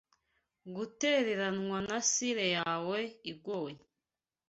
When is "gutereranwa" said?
0.75-1.77